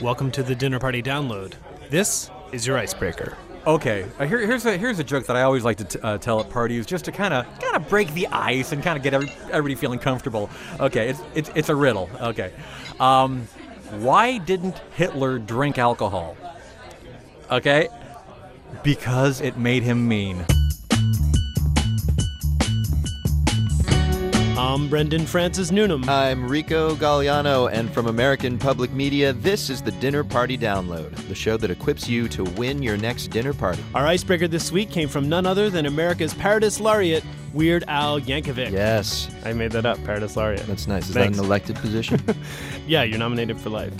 [0.00, 1.54] Welcome to the Dinner Party Download.
[1.90, 3.36] This is your icebreaker.
[3.66, 6.18] Okay, uh, here, here's a here's a joke that I always like to t- uh,
[6.18, 9.02] tell at parties, just to kind of kind of break the ice and kind of
[9.02, 10.50] get every, everybody feeling comfortable.
[10.78, 12.08] Okay, it's it's it's a riddle.
[12.20, 12.52] Okay,
[13.00, 13.48] um,
[13.98, 16.36] why didn't Hitler drink alcohol?
[17.50, 17.88] Okay,
[18.84, 20.46] because it made him mean.
[24.58, 26.08] I'm Brendan Francis Newnam.
[26.08, 31.34] I'm Rico Galliano, and from American Public Media, this is the Dinner Party Download, the
[31.34, 33.84] show that equips you to win your next dinner party.
[33.94, 38.72] Our icebreaker this week came from none other than America's Parody Laureate, Weird Al Yankovic.
[38.72, 40.66] Yes, I made that up, Parody Laureate.
[40.66, 41.08] that's nice.
[41.08, 41.36] Is Thanks.
[41.36, 42.20] that an elected position?
[42.88, 43.92] Yeah, you're nominated for life.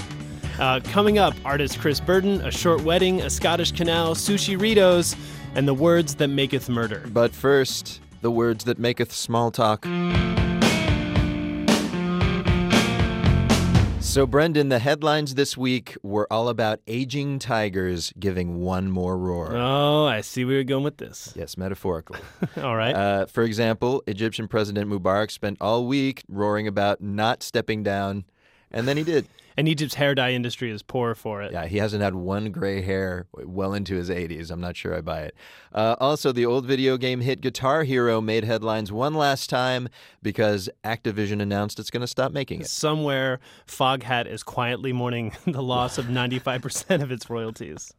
[0.59, 5.15] Uh, coming up, artist Chris Burden, A Short Wedding, A Scottish Canal, Sushirritos,
[5.55, 7.05] and The Words That Maketh Murder.
[7.13, 9.87] but first, the words that maketh small talk.
[14.19, 19.55] So, Brendan, the headlines this week were all about aging tigers giving one more roar.
[19.55, 21.33] Oh, I see where you're going with this.
[21.37, 22.19] Yes, metaphorically.
[22.57, 22.97] All right.
[22.97, 28.25] Uh, for example, Egyptian President Mubarak spent all week roaring about not stepping down,
[28.71, 29.27] and then he did.
[29.57, 31.53] and Egypt's hair dye industry is poor for it.
[31.53, 34.51] Yeah, he hasn't had one gray hair well into his 80s.
[34.51, 35.35] I'm not sure I buy it.
[35.73, 39.89] Uh, also, the old video game hit Guitar Hero made headlines one last time
[40.23, 42.69] because Activision announced it's going to stop making it.
[42.69, 47.93] Somewhere, Foghat is quietly mourning the loss of 95% of its royalties.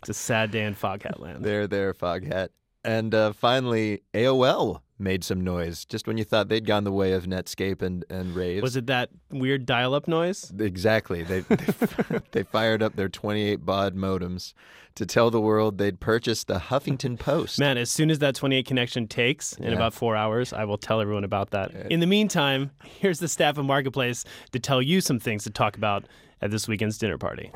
[0.00, 1.44] It's a sad day in Foghat land.
[1.44, 2.48] There, there, Foghat.
[2.84, 7.12] And uh, finally, AOL made some noise just when you thought they'd gone the way
[7.12, 8.62] of Netscape and, and Raves.
[8.62, 10.52] Was it that weird dial up noise?
[10.58, 11.22] Exactly.
[11.22, 14.54] They, they, they fired up their 28 baud modems
[14.96, 17.58] to tell the world they'd purchased the Huffington Post.
[17.58, 19.72] Man, as soon as that 28 connection takes in Yeah.
[19.72, 21.72] about four hours, I will tell everyone about that.
[21.90, 25.76] In the meantime, here's the staff of Marketplace to tell you some things to talk
[25.76, 26.04] about
[26.42, 27.50] at this weekend's dinner party.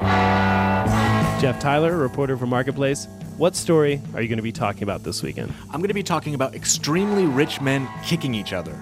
[1.40, 3.06] Jeff Tyler, reporter for Marketplace.
[3.36, 5.52] What story are you going to be talking about this weekend?
[5.70, 8.78] I'm going to be talking about extremely rich men kicking each other.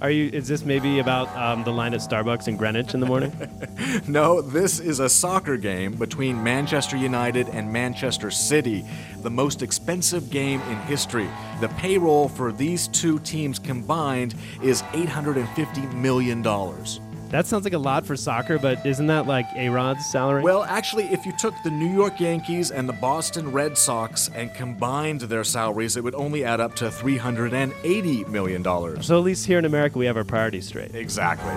[0.00, 0.30] Are you?
[0.32, 3.32] Is this maybe about um, the line at Starbucks in Greenwich in the morning?
[4.06, 8.84] No, this is a soccer game between Manchester United and Manchester City,
[9.22, 11.28] the most expensive game in history.
[11.60, 16.42] The payroll for these two teams combined is $850 million.
[17.30, 20.42] That sounds like a lot for soccer, but isn't that like A Rod's salary?
[20.42, 24.52] Well, actually, if you took the New York Yankees and the Boston Red Sox and
[24.54, 29.02] combined their salaries, it would only add up to $380 million.
[29.02, 30.94] so at least here in America, we have our priorities straight.
[30.94, 31.52] Exactly.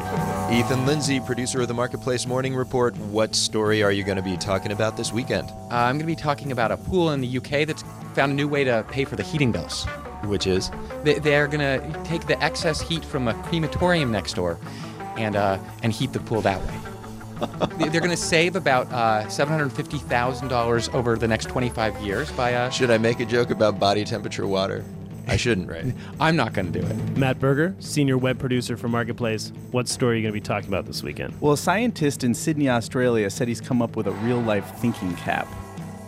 [0.58, 2.96] Ethan Lindsay, producer of the Marketplace Morning Report.
[2.98, 5.50] What story are you going to be talking about this weekend?
[5.50, 7.84] Uh, I'm going to be talking about a pool in the UK that's
[8.14, 9.86] found a new way to pay for the heating bills.
[10.26, 10.70] Which is?
[11.04, 14.60] They, they're going to take the excess heat from a crematorium next door
[15.18, 16.74] and, uh, and heat the pool that way.
[17.78, 22.54] They- they're going to save about uh, $750,000 over the next 25 years by.
[22.54, 24.86] Uh, Should I make a joke about body temperature water?
[25.28, 25.94] I shouldn't, right?
[26.20, 27.18] I'm not going to do it.
[27.18, 29.52] Matt Berger, senior web producer for Marketplace.
[29.72, 31.34] What story are you going to be talking about this weekend?
[31.42, 35.16] Well, a scientist in Sydney, Australia said he's come up with a real life thinking
[35.16, 35.48] cap.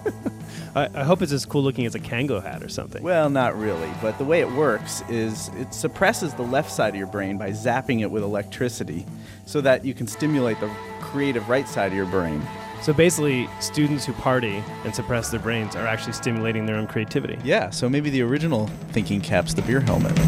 [0.76, 3.04] I, I hope it's as cool looking as a Kangol hat or something.
[3.04, 6.96] Well, not really, but the way it works is it suppresses the left side of
[6.96, 9.06] your brain by zapping it with electricity
[9.46, 12.42] so that you can stimulate the creative right side of your brain.
[12.82, 17.40] So basically, students who party and suppress their brains are actually stimulating their own creativity.
[17.44, 20.20] Yeah, so maybe the original thinking cap's the beer helmet.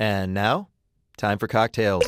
[0.00, 0.68] And now,
[1.16, 2.06] time for cocktails.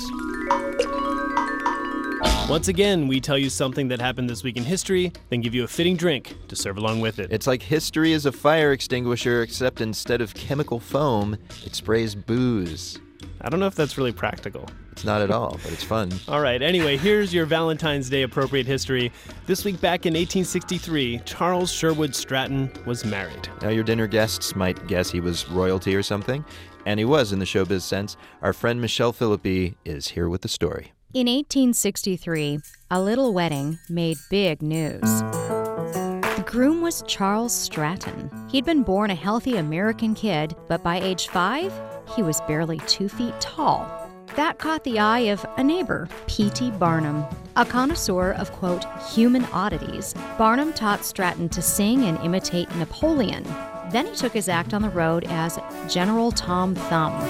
[2.50, 5.62] Once again, we tell you something that happened this week in history, then give you
[5.62, 7.30] a fitting drink to serve along with it.
[7.30, 12.98] It's like history is a fire extinguisher, except instead of chemical foam, it sprays booze.
[13.40, 14.68] I don't know if that's really practical.
[14.90, 16.10] It's not at all, but it's fun.
[16.28, 19.12] All right, anyway, here's your Valentine's Day appropriate history.
[19.46, 23.48] This week back in 1863, Charles Sherwood Stratton was married.
[23.62, 26.44] Now, your dinner guests might guess he was royalty or something,
[26.84, 28.16] and he was in the showbiz sense.
[28.42, 30.92] Our friend Michelle Philippi is here with the story.
[31.12, 32.60] In 1863,
[32.92, 35.00] a little wedding made big news.
[35.00, 38.30] The groom was Charles Stratton.
[38.48, 41.72] He'd been born a healthy American kid, but by age five,
[42.14, 44.08] he was barely two feet tall.
[44.36, 46.70] That caught the eye of a neighbor, P.T.
[46.78, 47.24] Barnum.
[47.56, 53.42] A connoisseur of, quote, human oddities, Barnum taught Stratton to sing and imitate Napoleon.
[53.90, 55.58] Then he took his act on the road as
[55.88, 57.20] General Tom Thumb.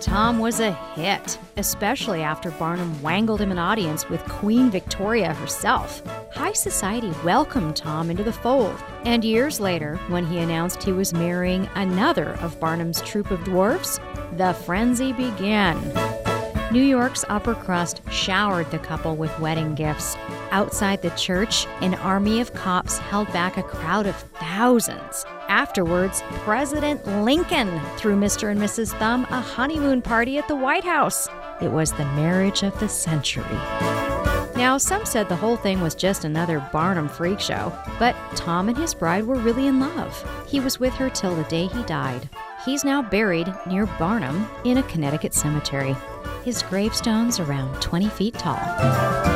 [0.00, 6.02] Tom was a hit, especially after Barnum wangled him an audience with Queen Victoria herself.
[6.32, 11.12] High society welcomed Tom into the fold, and years later, when he announced he was
[11.12, 13.98] marrying another of Barnum's troupe of dwarfs,
[14.36, 15.80] the frenzy began.
[16.72, 20.16] New York's upper crust showered the couple with wedding gifts.
[20.50, 25.24] Outside the church, an army of cops held back a crowd of thousands.
[25.48, 28.50] Afterwards, President Lincoln threw Mr.
[28.50, 28.96] and Mrs.
[28.98, 31.28] Thumb a honeymoon party at the White House.
[31.60, 33.44] It was the marriage of the century.
[34.56, 38.76] Now, some said the whole thing was just another Barnum freak show, but Tom and
[38.76, 40.46] his bride were really in love.
[40.48, 42.28] He was with her till the day he died.
[42.64, 45.94] He's now buried near Barnum in a Connecticut cemetery.
[46.44, 49.35] His gravestone's around 20 feet tall.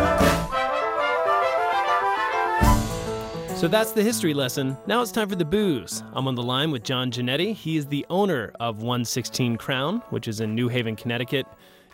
[3.61, 4.75] So that's the history lesson.
[4.87, 6.03] Now it's time for the booze.
[6.15, 7.53] I'm on the line with John Ginetti.
[7.53, 11.45] He is the owner of 116 Crown, which is in New Haven, Connecticut.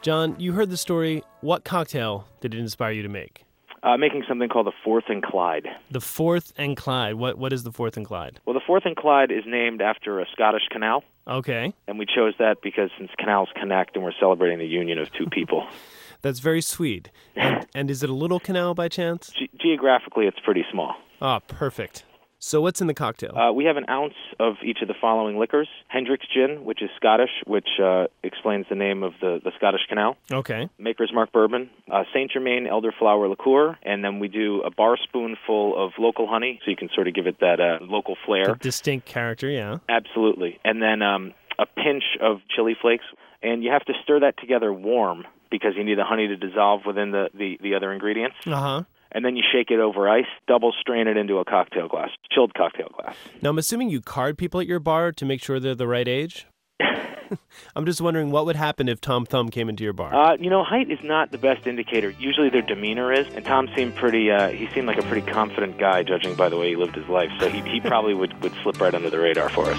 [0.00, 1.24] John, you heard the story.
[1.40, 3.42] What cocktail did it inspire you to make?
[3.82, 5.66] Uh, making something called the Forth and Clyde.
[5.90, 7.14] The Forth and Clyde.
[7.16, 8.38] What what is the Forth and Clyde?
[8.46, 11.74] Well, the Forth and Clyde is named after a Scottish canal, Okay.
[11.88, 15.26] and we chose that because since canals connect, and we're celebrating the union of two
[15.26, 15.66] people.
[16.22, 17.10] That's very sweet.
[17.34, 19.30] And, and is it a little canal by chance?
[19.30, 20.94] Ge- geographically, it's pretty small.
[21.20, 22.04] Ah, perfect.
[22.38, 23.36] So what's in the cocktail?
[23.36, 26.90] Uh, we have an ounce of each of the following liquors: Hendrick's Gin, which is
[26.96, 30.16] Scottish, which uh, explains the name of the, the Scottish Canal.
[30.30, 30.68] okay.
[30.78, 35.82] Maker's Mark Bourbon, uh, Saint Germain Elderflower Liqueur, and then we do a bar spoonful
[35.82, 38.50] of local honey, so you can sort of give it that uh, local flair.
[38.52, 39.78] A distinct character, yeah.
[39.88, 40.60] Absolutely.
[40.64, 43.04] And then um, a pinch of chili flakes.
[43.42, 46.82] And you have to stir that together warm because you need the honey to dissolve
[46.86, 48.36] within the, the, the other ingredients.
[48.46, 48.82] Uh huh.
[49.16, 52.52] And then you shake it over ice, double strain it into a cocktail glass, chilled
[52.52, 53.16] cocktail glass.
[53.40, 56.06] Now I'm assuming you card people at your bar to make sure they're the right
[56.06, 56.46] age.
[57.74, 60.14] I'm just wondering what would happen if Tom Thumb came into your bar.
[60.14, 62.10] Uh, you know, height is not the best indicator.
[62.10, 63.26] Usually their demeanor is.
[63.34, 66.58] And Tom seemed pretty, uh, he seemed like a pretty confident guy, judging by the
[66.58, 67.30] way he lived his life.
[67.40, 69.78] So he, he probably would, would slip right under the radar for us.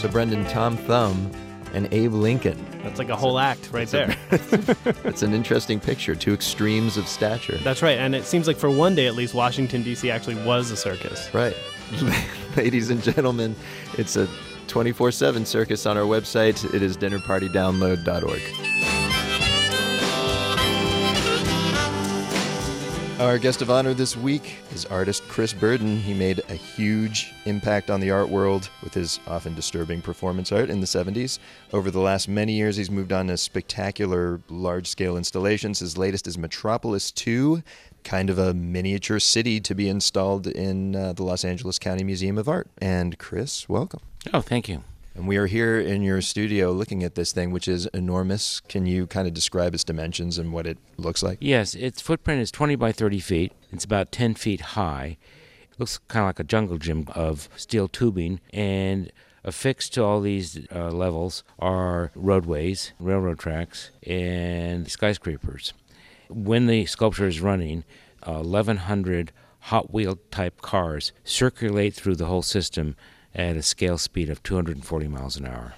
[0.00, 1.32] So, Brendan, Tom Thumb
[1.72, 2.64] and Abe Lincoln.
[2.82, 4.16] That's like a whole act right there.
[5.04, 7.58] It's an interesting picture, two extremes of stature.
[7.58, 7.98] That's right.
[7.98, 10.10] And it seems like for one day at least, Washington, D.C.
[10.10, 11.32] actually was a circus.
[11.34, 11.56] Right.
[12.56, 13.56] Ladies and gentlemen,
[13.96, 14.28] it's a
[14.68, 16.72] 24 7 circus on our website.
[16.74, 18.77] It is dinnerpartydownload.org.
[23.18, 25.98] Our guest of honor this week is artist Chris Burden.
[25.98, 30.70] He made a huge impact on the art world with his often disturbing performance art
[30.70, 31.40] in the 70s.
[31.72, 35.80] Over the last many years, he's moved on to spectacular large scale installations.
[35.80, 37.60] His latest is Metropolis 2,
[38.04, 42.38] kind of a miniature city to be installed in uh, the Los Angeles County Museum
[42.38, 42.68] of Art.
[42.80, 44.00] And Chris, welcome.
[44.32, 44.84] Oh, thank you.
[45.18, 48.60] And we are here in your studio looking at this thing, which is enormous.
[48.60, 51.38] Can you kind of describe its dimensions and what it looks like?
[51.40, 53.52] Yes, its footprint is 20 by 30 feet.
[53.72, 55.16] It's about 10 feet high.
[55.72, 58.38] It looks kind of like a jungle gym of steel tubing.
[58.52, 59.10] And
[59.42, 65.74] affixed to all these uh, levels are roadways, railroad tracks, and skyscrapers.
[66.28, 67.82] When the sculpture is running,
[68.22, 69.32] uh, 1,100
[69.62, 72.94] Hot Wheel type cars circulate through the whole system
[73.34, 75.74] at a scale speed of 240 miles an hour.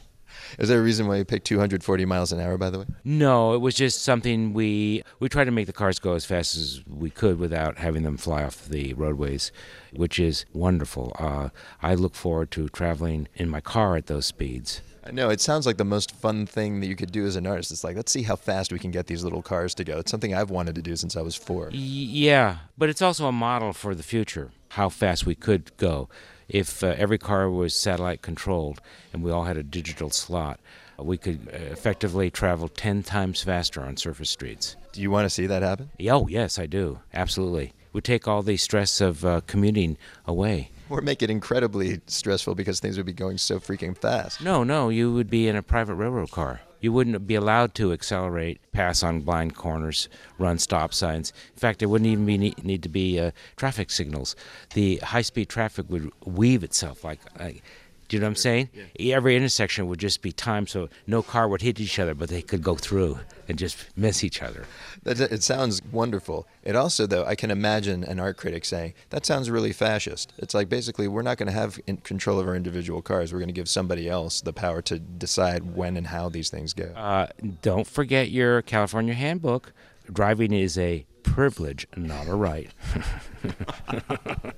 [0.59, 2.87] Is there a reason why you picked 240 miles an hour, by the way?
[3.05, 6.57] No, it was just something we we tried to make the cars go as fast
[6.57, 9.53] as we could without having them fly off the roadways,
[9.93, 11.15] which is wonderful.
[11.19, 11.51] Uh,
[11.83, 14.83] I look forward to traveling in my car at those speeds.
[15.03, 17.47] I know it sounds like the most fun thing that you could do as an
[17.47, 17.73] artist.
[17.73, 19.99] It's like, let's see how fast we can get these little cars to go.
[19.99, 21.71] It's something I've wanted to do since I was four.
[21.73, 26.09] Yeah, but it's also a model for the future, how fast we could go.
[26.51, 28.81] If uh, every car was satellite controlled
[29.13, 30.59] and we all had a digital slot,
[30.99, 34.75] we could uh, effectively travel 10 times faster on surface streets.
[34.93, 35.91] Do you want to see that happen?
[36.09, 36.99] Oh, yes, I do.
[37.15, 37.73] Absolutely.
[37.93, 40.71] We take all the stress of uh, commuting away.
[40.89, 44.43] Or make it incredibly stressful because things would be going so freaking fast.
[44.43, 46.61] No, no, you would be in a private railroad car.
[46.81, 50.09] You wouldn't be allowed to accelerate, pass on blind corners,
[50.39, 51.33] run stop signs.
[51.55, 54.35] In fact, there wouldn't even be need, need to be uh, traffic signals.
[54.75, 57.21] The high-speed traffic would weave itself like.
[57.39, 57.63] like
[58.11, 58.71] do you know what I'm saying?
[58.99, 62.43] Every intersection would just be timed so no car would hit each other, but they
[62.43, 64.65] could go through and just miss each other.
[65.05, 66.49] That, it sounds wonderful.
[66.65, 70.33] It also, though, I can imagine an art critic saying, that sounds really fascist.
[70.39, 73.33] It's like basically, we're not going to have in control of our individual cars.
[73.33, 76.73] We're going to give somebody else the power to decide when and how these things
[76.73, 76.93] go.
[76.97, 77.29] Uh,
[77.63, 79.73] don't forget your California handbook.
[80.13, 82.71] Driving is a privilege, not a right.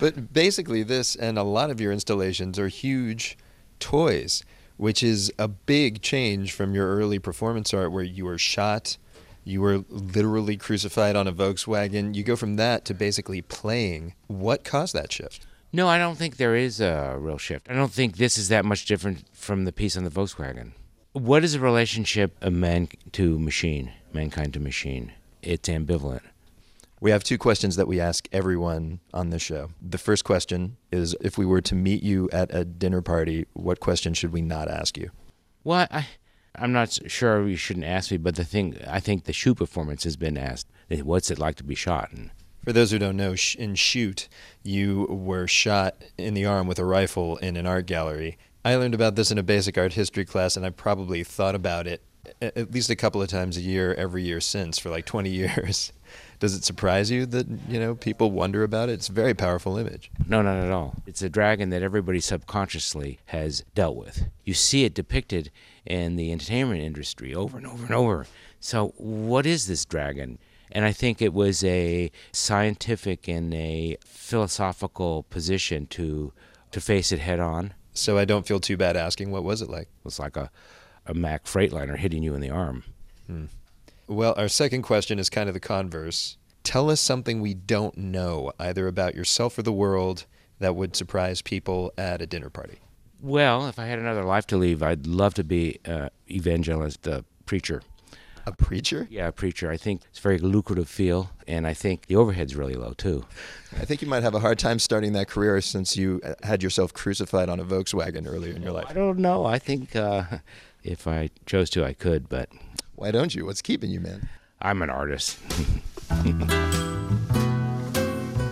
[0.00, 3.36] But basically, this and a lot of your installations are huge
[3.78, 4.42] toys,
[4.78, 8.96] which is a big change from your early performance art where you were shot,
[9.44, 12.14] you were literally crucified on a Volkswagen.
[12.14, 14.14] You go from that to basically playing.
[14.26, 15.46] What caused that shift?
[15.72, 17.70] No, I don't think there is a real shift.
[17.70, 20.72] I don't think this is that much different from the piece on the Volkswagen.
[21.12, 25.12] What is the relationship of man to machine, mankind to machine?
[25.42, 26.22] It's ambivalent.
[27.00, 29.70] We have two questions that we ask everyone on this show.
[29.80, 33.80] The first question is if we were to meet you at a dinner party, what
[33.80, 35.10] question should we not ask you?
[35.64, 36.06] Well, I,
[36.54, 40.04] I'm not sure you shouldn't ask me, but the thing, I think the shoot performance
[40.04, 40.66] has been asked.
[40.90, 42.12] What's it like to be shot?
[42.12, 42.30] And
[42.64, 44.28] For those who don't know, in Shoot,
[44.62, 48.36] you were shot in the arm with a rifle in an art gallery.
[48.62, 51.86] I learned about this in a basic art history class, and I probably thought about
[51.86, 52.02] it
[52.40, 55.92] at least a couple of times a year, every year since, for like 20 years.
[56.38, 58.94] Does it surprise you that you know people wonder about it?
[58.94, 60.10] It's a very powerful image.
[60.26, 60.94] No, not at all.
[61.06, 64.24] It's a dragon that everybody subconsciously has dealt with.
[64.44, 65.50] You see it depicted
[65.84, 68.26] in the entertainment industry over and over and over.
[68.58, 70.38] So, what is this dragon?
[70.72, 76.32] And I think it was a scientific and a philosophical position to
[76.70, 77.74] to face it head on.
[77.92, 79.88] So I don't feel too bad asking, what was it like?
[79.88, 80.50] It was like a,
[81.10, 82.84] a Mack Freightliner hitting you in the arm.
[84.06, 86.36] Well, our second question is kind of the converse.
[86.62, 90.26] Tell us something we don't know, either about yourself or the world,
[90.58, 92.78] that would surprise people at a dinner party.
[93.20, 97.24] Well, if I had another life to live, I'd love to be uh, evangelist, a
[97.46, 97.82] preacher.
[98.50, 99.06] A preacher?
[99.10, 99.70] Yeah, a preacher.
[99.70, 103.24] I think it's a very lucrative field, and I think the overhead's really low too.
[103.80, 106.62] I think you might have a hard time starting that career since you uh, had
[106.62, 108.86] yourself crucified on a Volkswagen earlier in your life.
[108.88, 109.44] I don't know.
[109.44, 110.24] I think uh,
[110.82, 112.48] if I chose to, I could, but
[112.96, 113.46] Why don't you?
[113.46, 114.28] What's keeping you, man?
[114.60, 115.38] I'm an artist.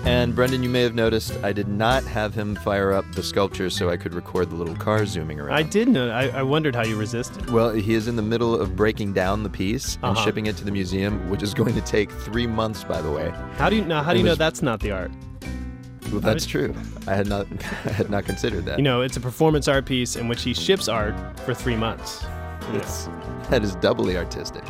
[0.08, 3.68] And Brendan, you may have noticed I did not have him fire up the sculpture
[3.68, 5.54] so I could record the little car zooming around.
[5.54, 6.08] I did know.
[6.10, 7.50] I, I wondered how you resisted.
[7.50, 10.24] Well, he is in the middle of breaking down the piece and Uh-huh.
[10.24, 13.30] shipping it to the museum, which is going to take three months, by the way.
[13.58, 14.02] How do you now?
[14.02, 15.10] How do you know that's not the art?
[16.10, 16.74] Well, that's true.
[17.06, 17.46] I had not,
[17.84, 18.78] I had not considered that.
[18.78, 22.24] You know, it's a performance art piece in which he ships art for three months.
[22.72, 23.10] it's,
[23.50, 24.64] that is doubly artistic.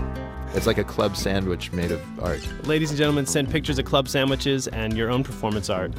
[0.55, 2.41] It's like a club sandwich made of art.
[2.67, 5.93] Ladies and gentlemen, send pictures of club sandwiches and your own performance art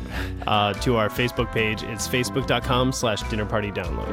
[0.47, 1.83] uh, to our Facebook page.
[1.83, 4.07] It's facebook.com slash dinner party download.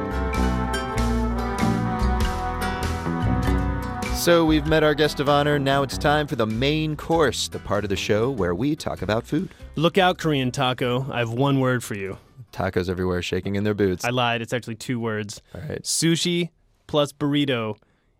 [4.15, 5.57] So we've met our guest of honor.
[5.57, 9.01] Now it's time for the main course, the part of the show where we talk
[9.01, 9.49] about food.
[9.75, 11.09] Look out, Korean taco.
[11.11, 12.17] I have one word for you.
[12.51, 14.03] Tacos everywhere, shaking in their boots.
[14.03, 14.41] I lied.
[14.41, 15.41] It's actually two words.
[15.55, 15.81] All right.
[15.83, 16.49] Sushi
[16.87, 17.77] plus burrito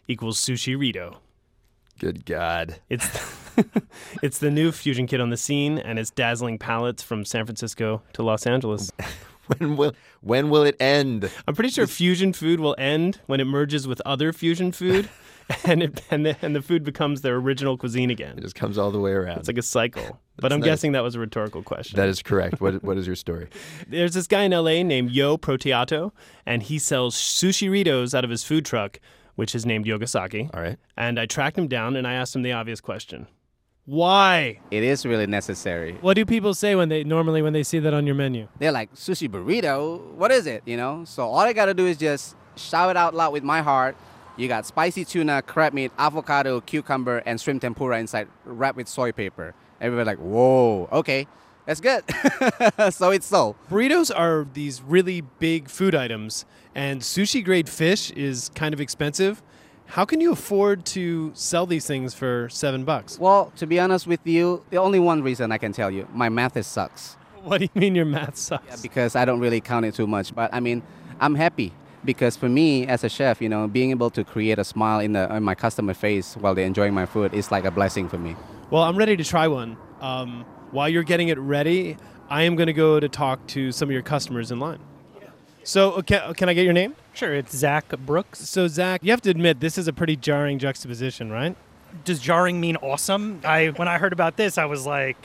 [0.08, 1.18] equals sushirrito.
[2.00, 2.80] Good God.
[2.90, 3.08] It's
[4.22, 8.02] it's the new fusion kit on the scene, and it's dazzling palates from San Francisco
[8.14, 8.92] to Los Angeles.
[9.58, 11.32] When will when will it end?
[11.48, 15.10] I'm pretty sure fusion food will end when it merges with other fusion food,
[15.64, 18.38] and it, and the, and the food becomes their original cuisine again.
[18.38, 19.38] It just comes all the way around.
[19.40, 20.20] It's like a cycle.
[20.36, 20.68] But I'm nice.
[20.68, 21.96] guessing that was a rhetorical question.
[21.96, 22.60] that is correct.
[22.60, 23.48] What what is your story?
[23.88, 26.12] There's this guy in LA named Yo Proteato,
[26.46, 29.00] and he sells sushirritos out of his food truck,
[29.38, 30.50] which is named Yogasaki.
[30.54, 30.78] All right.
[30.98, 33.28] And I tracked him down and I asked him the obvious question.
[33.86, 34.60] Why?
[34.70, 35.94] It is really necessary.
[36.02, 38.50] What do people say when they normally when they see that on your menu?
[38.60, 40.12] They're like, sushi burrito?
[40.16, 40.64] What is it?
[40.66, 41.06] You know?
[41.06, 43.96] So all I gotta do is just shout it out loud with my heart.
[44.36, 49.12] You got spicy tuna, crab meat, avocado, cucumber, and shrimp tempura inside, wrapped with soy
[49.12, 49.56] paper.
[49.80, 51.28] Everybody like, whoa, okay,
[51.68, 52.04] that's good.
[52.94, 53.56] so it's so.
[53.70, 59.44] Burritos are these really big food items, and sushi grade fish is kind of expensive.
[59.88, 63.20] How can you afford to sell these things for seven bucks?
[63.20, 66.30] Well, to be honest with you, the only one reason I can tell you, my
[66.30, 67.16] math is sucks.
[67.44, 68.82] What do you mean your math sucks?
[68.82, 70.34] because I don't really count it too much.
[70.34, 70.84] But I mean,
[71.20, 71.74] I'm happy
[72.06, 75.14] because for me as a chef, you know, being able to create a smile in
[75.14, 78.18] the in my customer face while they're enjoying my food is like a blessing for
[78.18, 78.36] me.
[78.70, 79.78] Well, I'm ready to try one.
[80.02, 80.46] Um,
[80.78, 81.98] while you're getting it ready,
[82.30, 84.78] I am going to go to talk to some of your customers in line.
[85.64, 86.96] So, okay, can I get your name?
[87.14, 88.48] Sure, it's Zach Brooks.
[88.48, 91.58] So, Zach, you have to admit this is a pretty jarring juxtaposition, right?
[92.06, 93.42] Does jarring mean awesome?
[93.44, 95.18] I when I heard about this, I was like,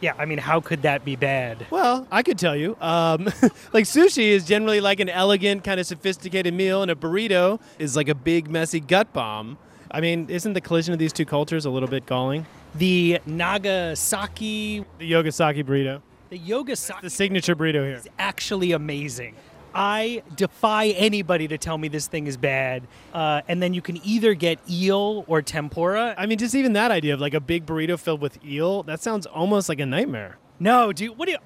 [0.00, 1.66] yeah, I mean, how could that be bad?
[1.68, 2.74] Well, I could tell you.
[2.80, 3.24] Um,
[3.74, 7.96] like sushi is generally like an elegant, kind of sophisticated meal, and a burrito is
[7.96, 9.58] like a big, messy gut bomb.
[9.90, 12.46] I mean, isn't the collision of these two cultures a little bit galling?
[12.78, 17.94] The Nagasaki, The Yogasaki burrito, the Yogasaki the signature burrito here.
[17.96, 19.34] is actually amazing.
[19.74, 22.86] I defy anybody to tell me this thing is bad.
[23.12, 26.14] Uh, and then you can either get eel or tempura.
[26.16, 29.02] I mean, just even that idea of like a big burrito filled with eel, that
[29.02, 30.38] sounds almost like a nightmare.
[30.58, 31.38] No, dude, what do you?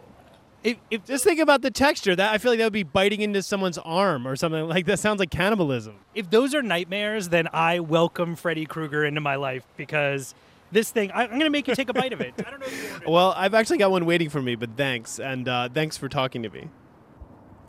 [0.62, 2.14] If, if Just think about the texture.
[2.14, 4.99] That I feel like that would be biting into someone's arm or something like that.
[4.99, 5.96] Sounds like cannibalism.
[6.14, 10.34] if those are nightmares, then I welcome Freddy Krueger into my life because
[10.72, 12.34] this thing, I, I'm going to make you take a bite of it.
[12.38, 12.66] I don't know.
[12.66, 13.10] If you ordered it.
[13.10, 15.18] Well, I've actually got one waiting for me, but thanks.
[15.18, 16.68] And uh, thanks for talking to me.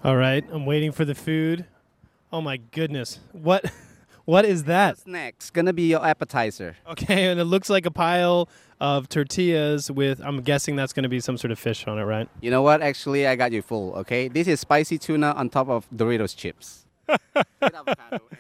[0.03, 1.65] All right, I'm waiting for the food.
[2.33, 3.19] Oh my goodness.
[3.31, 3.71] What
[4.25, 4.91] What is that?
[4.91, 5.49] What's next?
[5.51, 6.77] Gonna be your appetizer.
[6.87, 8.47] Okay, and it looks like a pile
[8.79, 12.03] of tortillas with, I'm guessing that's going to be some sort of fish on it,
[12.03, 12.27] right?
[12.41, 12.81] You know what?
[12.81, 13.93] Actually, I got you full.
[13.93, 16.87] Okay, this is spicy tuna on top of Doritos chips.
[17.07, 17.15] with,
[17.61, 18.39] avocado and,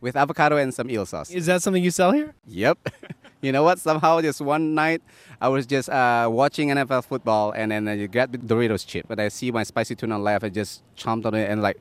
[0.00, 1.30] with avocado and some eel sauce.
[1.30, 2.34] Is that something you sell here?
[2.46, 2.78] Yep.
[3.42, 3.78] you know what?
[3.78, 5.02] Somehow, just one night,
[5.40, 9.20] I was just uh, watching NFL football, and then I grabbed the Doritos chip, but
[9.20, 10.44] I see my spicy tuna left.
[10.44, 11.78] I just chomped on it, and like,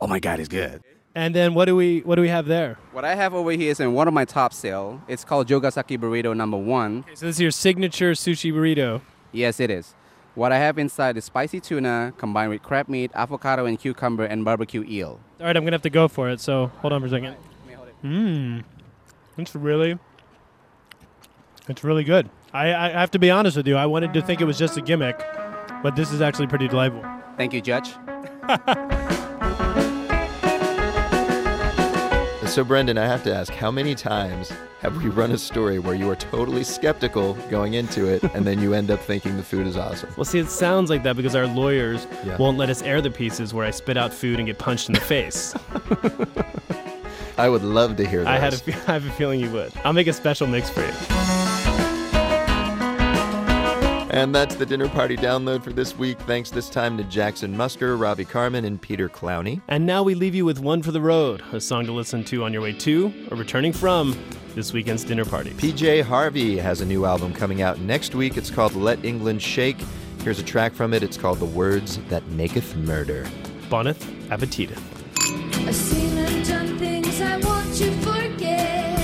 [0.00, 0.82] oh my god, it's good.
[1.14, 2.76] And then what do we what do we have there?
[2.90, 5.00] What I have over here is in one of my top sale.
[5.06, 7.04] It's called Jogasaki Burrito Number One.
[7.06, 9.00] Okay, so this is your signature sushi burrito.
[9.30, 9.94] Yes, it is.
[10.34, 14.44] What I have inside is spicy tuna combined with crab meat, avocado and cucumber, and
[14.44, 15.20] barbecue eel.
[15.38, 16.40] All right, I'm gonna have to go for it.
[16.40, 17.36] So hold on for a second.
[18.02, 18.64] Mmm,
[19.38, 19.96] it's really,
[21.68, 22.28] it's really good.
[22.52, 23.76] I, I have to be honest with you.
[23.76, 25.18] I wanted to think it was just a gimmick,
[25.82, 27.04] but this is actually pretty delightful.
[27.36, 27.90] Thank you, Judge.
[32.46, 35.96] So, Brendan, I have to ask, how many times have we run a story where
[35.96, 39.66] you are totally skeptical going into it, and then you end up thinking the food
[39.66, 40.10] is awesome?
[40.16, 42.36] Well, see, it sounds like that because our lawyers Yeah.
[42.36, 44.92] won't let us air the pieces where I spit out food and get punched in
[44.94, 45.52] the face.
[47.38, 48.30] I would love to hear that.
[48.32, 49.72] I had a, fe- I have a feeling you would.
[49.82, 50.92] I'll make a special mix for you.
[54.14, 56.20] And that's the dinner party download for this week.
[56.20, 59.60] Thanks this time to Jackson Musker, Robbie Carmen, and Peter Clowney.
[59.66, 62.44] And now we leave you with One for the Road, a song to listen to
[62.44, 64.16] on your way to or returning from
[64.54, 65.50] this weekend's dinner party.
[65.50, 68.36] PJ Harvey has a new album coming out next week.
[68.36, 69.78] It's called Let England Shake.
[70.22, 71.02] Here's a track from it.
[71.02, 73.26] It's called The Words That Maketh Murder.
[73.68, 74.80] Bonneth appetiteth.
[75.66, 78.96] I've seen and done things I want to forget.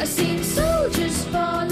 [0.00, 1.66] I've seen soldiers fall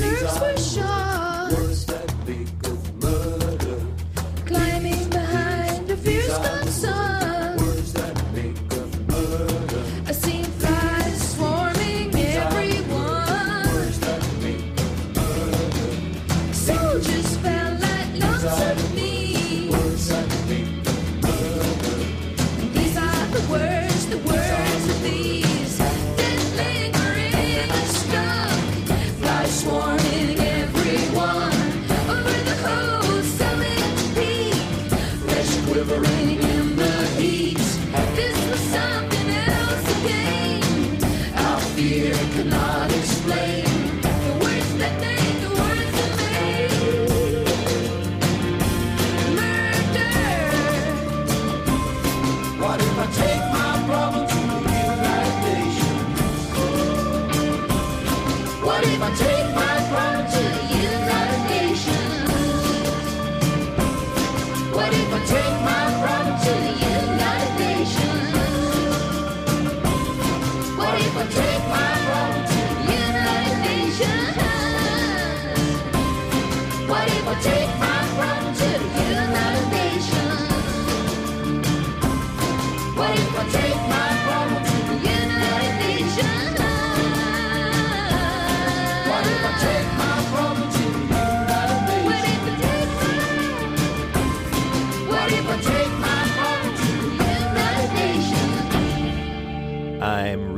[0.00, 0.97] nerves were shot,
[35.98, 36.57] Flesh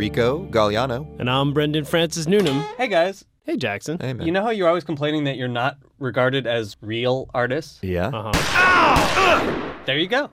[0.00, 1.06] Rico Galliano.
[1.20, 2.62] And I'm Brendan Francis Newnam.
[2.78, 3.26] Hey guys.
[3.44, 3.98] Hey Jackson.
[4.00, 4.26] Hey man.
[4.26, 7.80] You know how you're always complaining that you're not regarded as real artists?
[7.82, 8.06] yeah.
[8.06, 9.74] Uh huh.
[9.84, 10.30] There you go.